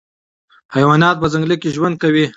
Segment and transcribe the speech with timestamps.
[0.75, 2.25] حیوانات په ځنګل کې ژوند کوي.